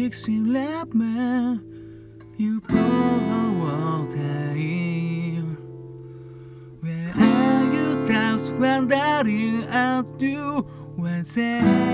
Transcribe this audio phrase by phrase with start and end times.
[0.00, 1.16] อีกสิ่งแลบมา
[2.38, 2.86] อยู่พอ
[3.60, 4.18] วอลไท
[4.58, 4.62] ย
[6.82, 9.54] Where are you doubts when that you
[9.84, 10.06] out?
[10.22, 10.38] Do
[11.00, 11.89] when say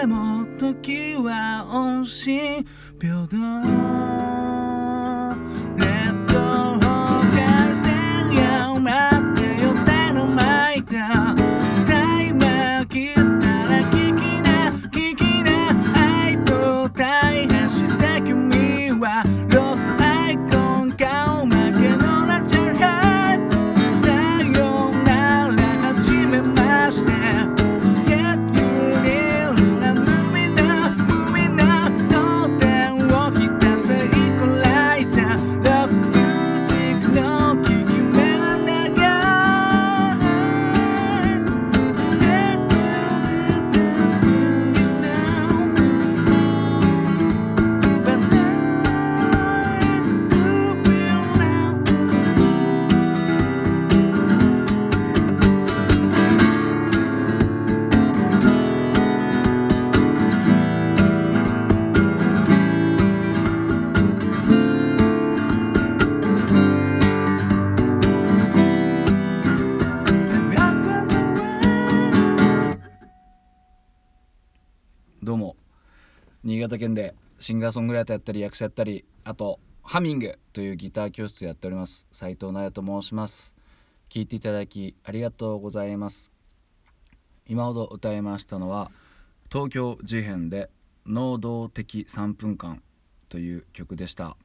[0.00, 2.66] でも時は音信
[3.00, 4.15] 平等。
[76.46, 82.06] 新潟県でシンガーソングライターやったり役者やったりあとハミングというギター教室やっております。
[82.12, 83.52] 斉藤直也と申します。
[84.08, 86.30] 聞いていただきありがとうございます。
[87.48, 88.92] 今ほど歌いましたのは
[89.50, 90.70] 東京事変で
[91.04, 92.80] 能動的3分間
[93.28, 94.36] という曲でした。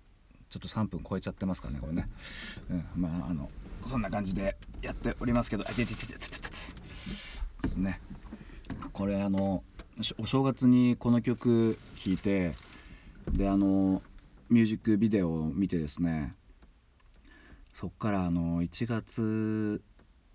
[0.50, 2.10] ちょっと3分超えちゃってますからねこれね、
[2.72, 3.48] うん、まああの
[3.86, 5.66] そんな感じでやっておりますけど。
[5.68, 6.30] あてててててて。
[6.32, 6.38] て
[7.62, 8.02] ですね。
[8.92, 9.64] これあの
[10.18, 12.54] お正月にこの曲聴いて
[13.32, 14.02] であの
[14.50, 16.36] ミュージックビデオを見てですね
[17.74, 19.82] そっからあの1月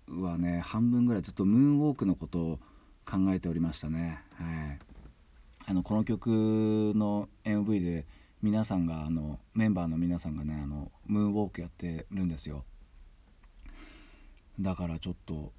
[0.09, 2.59] はね半分ぐらいずっとムーンウォークのことを
[3.05, 4.21] 考えておりましたね。
[4.33, 4.79] はい。
[5.65, 8.05] あのこの曲の MV で
[8.41, 12.63] 皆さんがあのメンバーの皆さんがねあのムーンウォークやってるんですよ。
[14.59, 15.51] だからちょっと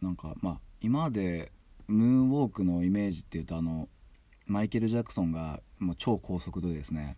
[0.00, 1.52] なんかまあ今まで
[1.90, 3.88] ムーンウォークのイメージっていうとあの
[4.46, 7.16] マイケル・ジャクソンがもう超高速度ですね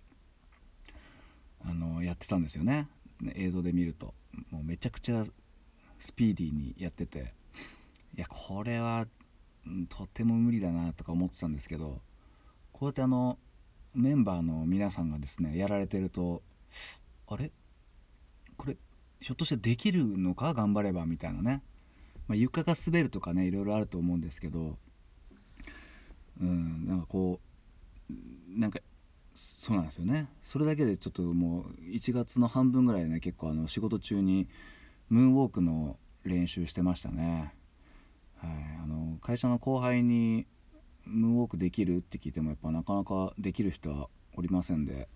[1.64, 2.88] あのやってたんですよね。
[3.34, 4.14] 映像で見ると。
[4.50, 5.24] もうめちゃくちゃ
[5.98, 7.34] スピーディーにやってて。
[8.16, 9.06] いやこれは
[9.88, 12.00] とても無理だなとか思ってたんですけど
[12.72, 13.38] こうやってあの
[13.94, 16.42] メンバーの皆さんがですねやられてると
[17.28, 17.52] あれ？
[18.56, 18.76] これ
[19.20, 20.52] ひょっとしてできるのか？
[20.52, 21.62] 頑張ればみたいなね、
[22.32, 24.78] まあ、床が滑るとかねいろいろあると思うんですけど
[26.40, 27.40] うんなんかこ
[28.10, 28.12] う
[28.58, 28.80] なんか
[29.34, 30.28] そうなんですよね。
[30.42, 34.48] それだけでちょっともう1月の半分ぐらいね結構あの仕事中に
[35.10, 37.52] ムーンウォークの練習してましたね、
[38.38, 38.50] はい、
[38.82, 40.46] あの会社の後輩に
[41.04, 45.08] ムーンウォークできるって聞いてもやっぱなかなかできる人はおりませんで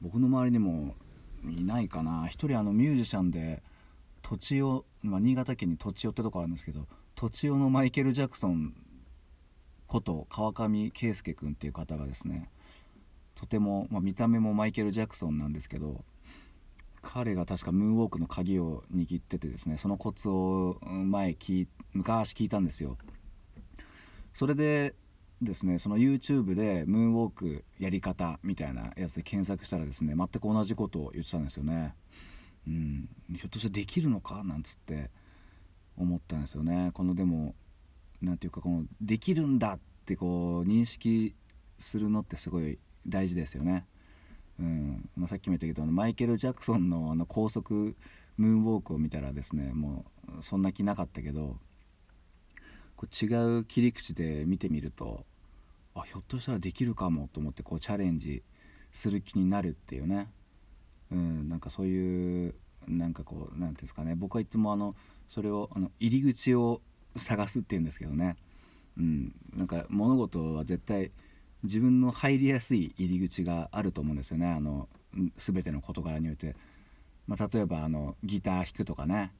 [0.00, 0.96] 僕の周りにも
[1.44, 2.26] いないかな。
[2.26, 3.62] 一人あのミュージシャンで
[4.28, 8.74] 栃尾、まあ、新潟県に栃尾ってとこあるんですけど栃尾のマイケル・ジャクソン
[9.86, 12.50] こと川上圭介君っていう方がですね
[13.34, 16.04] とても、まあ、見た目もマイケル・ジャクソンなんですけど
[17.00, 22.98] 彼が確かムーンウォークの鍵を握っててですねそのコツを前聞昔聞いたんですよ。
[24.34, 24.94] それで
[25.40, 31.94] ですねその YouTube でムーンウォークやり方みたいなやつで検索したらですね全く同じことを言ってたんですよね。
[32.66, 33.08] うん。
[33.34, 34.42] ひょっとしてできるのか？
[34.44, 35.10] なんつって
[35.96, 36.90] 思ったんですよね。
[36.94, 37.54] このでも
[38.20, 41.34] 何ていうかこのできるんだってこう認識
[41.78, 43.86] するのってすごい大事ですよね。
[44.58, 45.08] うん。
[45.16, 47.96] まあ、さっきも言ったけどマイケル・ジャクソンのあの高速
[48.36, 50.04] ムーンウォークを見たらですねも
[50.38, 51.56] うそんな気なかったけど
[52.96, 55.24] こう違う切り口で見てみると
[55.94, 58.42] あひょっとしたらできるかもと思ってこうチャレンジ
[58.92, 60.28] する気になるっていうね、
[61.10, 62.54] うん、なんかそういう
[62.86, 64.14] なんかこう何て言うんですかね。
[64.14, 64.94] 僕はいつもあの
[65.28, 66.80] それをあの入り口を
[67.16, 68.36] 探すっていうんですけどね、
[68.98, 71.10] うん、なんか物事は絶対
[71.62, 74.50] 自分の入りやすい入り口があると思うんですよね。
[74.50, 74.88] あの
[75.36, 76.56] 全ての事柄において、
[77.26, 79.32] まあ、例えばあのギター弾くとかね。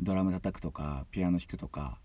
[0.00, 1.98] ドラム叩くとかピアノ弾くとか、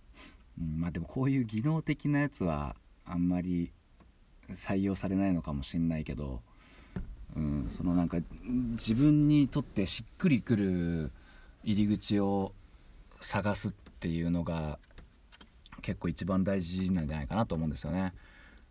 [0.61, 3.71] うん、まあでもこういう技能的なやつはあんまり
[4.51, 6.41] 採用されないのかもしんないけど、
[7.35, 11.11] うん、そのなんか自分にとってしっくりくる
[11.63, 12.53] 入り口を
[13.21, 14.79] 探すっていうのが
[15.81, 18.13] 結構一番大事なんじゃないかなと思うんですよね。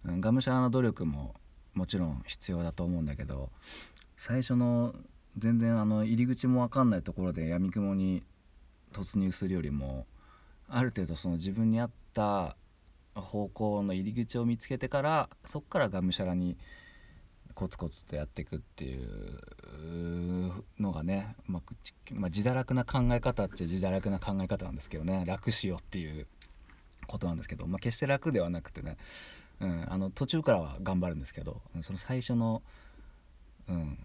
[0.04, 1.34] うんがむしゃらな努力も
[1.74, 3.50] もちろん必要だと思うんだけど
[4.16, 4.94] 最初の
[5.36, 8.22] 全然あの入り口も分かんないところでやみくもに
[8.92, 10.06] 突入するよりも
[10.68, 12.56] ある程度その自分に合った
[13.14, 16.56] 方向の入り口を見つけてからそこからがむしゃらに
[17.58, 21.72] コツコツとやっていくっていうのがね、まあ、
[22.14, 26.28] まあ、自堕落な考え方っちゃ自堕落な考え方なんですけどね楽しようっていう
[27.08, 28.96] ことなんですけど、まあ、決して楽ではなくてね
[29.60, 32.62] うん、あの途中からは頑張るんですけどその最初の、
[33.68, 33.98] うん、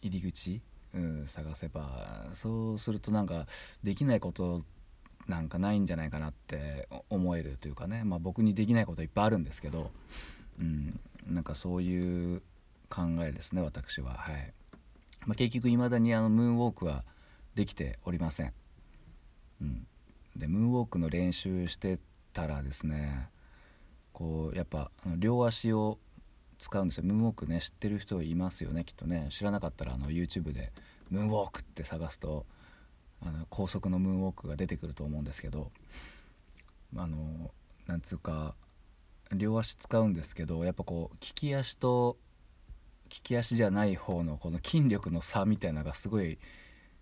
[0.00, 0.60] 入り口、
[0.94, 3.48] うん、探せばそうするとなんか
[3.82, 4.62] できないこと
[5.26, 9.90] なんかないんじゃないかなって思えるというかね、まあ、僕にできないこといっぱいあるんですけど、
[10.60, 12.42] うん、なんかそういう
[12.92, 14.14] 考えですね私は。
[14.18, 14.52] はい、
[15.24, 17.04] まあ、結局いまだにあのムーンウォークは
[17.54, 18.52] できておりません、
[19.62, 19.86] うん、
[20.36, 21.98] でムーンウォークの練習して
[22.34, 23.28] たらですね
[24.12, 25.98] こうやっぱ両足を
[26.58, 27.04] 使うんですよ。
[27.04, 29.28] ムーンウォークね知ってる人いますよねきっとね。
[29.30, 30.72] 知らなかったらあの YouTube で
[31.10, 32.46] 「ムーンウォーク」って探すと
[33.22, 35.72] あの高速のムーンウォークが出てくると思うんですけど
[36.96, 37.52] あの
[37.86, 38.54] なんつうか
[39.32, 42.16] 両足使うんですけどやっぱこう利き足と
[43.12, 46.38] 利き足じゃない方のこの筋力の差みたいなのがすごい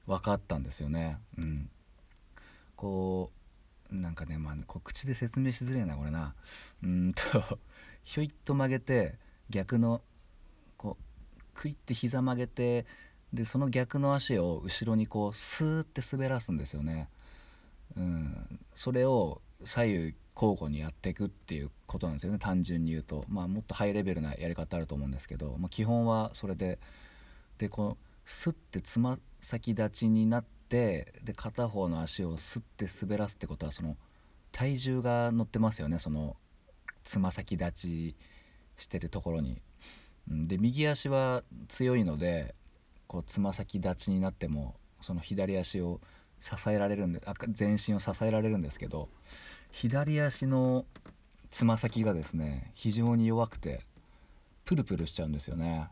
[0.07, 1.19] 分かったんですよね。
[1.39, 1.71] うん、
[2.75, 3.31] こ
[3.93, 6.35] うなんかね、まあ、こう口で説明しづらいなこれな
[6.83, 7.23] うんと
[8.03, 9.19] ひょいっと曲げて
[9.51, 10.01] 逆の
[10.77, 12.87] こうクイッて膝曲げて
[13.33, 17.09] でその逆の足を後ろにこうスーって滑らすんですよね。
[17.97, 22.39] うん、それを左右交互にやっていくっていうことなんですよね。
[22.39, 26.79] 単純に言うと、まあ、もっとハイレベルなやり方あると思うんですけど、まあ、基本はそれで。
[27.59, 33.99] でこうスッてつま先立ちになってで片方の足をスッて滑らすってことはその
[34.51, 35.99] 体重が乗ってますよね。
[35.99, 36.37] その
[37.05, 38.17] つま先立ち
[38.79, 39.61] してるところに。
[40.27, 42.55] で右足は強いので
[43.07, 46.01] こうつま先立ちになってもその左足を
[46.41, 49.11] 支えられるんであ全身を支えられるんですけど。
[49.73, 50.85] 左足の
[51.51, 53.81] つま先がですね非常に弱くて
[54.65, 55.89] プルプルしちゃうんですよね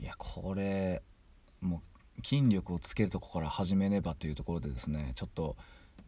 [0.00, 1.02] いやこれ
[1.60, 1.80] も
[2.18, 5.56] う筋力をつけるとこから始めねばというところでですねちょっと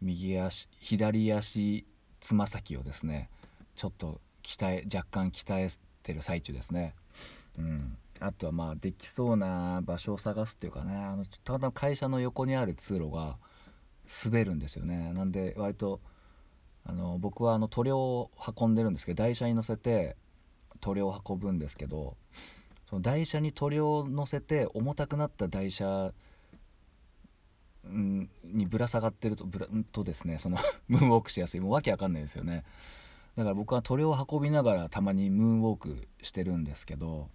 [0.01, 1.85] 右足左足
[2.19, 3.29] つま先をですね
[3.75, 5.69] ちょっと鍛え若干鍛え
[6.03, 6.95] てる最中ですね。
[7.57, 13.37] うん、あとはまあできそうな場所を探すっていうかねあのたまたま会社の横にある通路が
[14.23, 15.13] 滑るんですよね。
[15.13, 16.01] なんで割と
[16.85, 20.15] あの僕はあの塗料を運んでるんですけど台車に乗せて
[20.81, 22.17] 塗料を運ぶんですけど
[22.89, 26.11] その台車に塗料を乗せて重たくなった台車
[27.85, 31.59] にぶら下がってるとぶらんとですねその ムーンウォークしやすい。
[31.59, 32.63] もうわけわかんないですよね。
[33.35, 37.29] だから僕は塗料を運びながらたまにムーンウォークしてるんですけど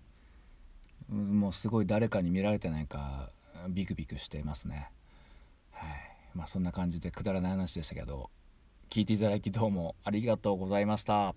[1.09, 3.31] もうすごい誰かに見られてないか
[3.71, 4.91] ビクビクしてますね。
[6.35, 8.31] まあそんな感じでくだらない話でしたけど
[8.91, 11.35] 聞いていただきどうもありがとうございました。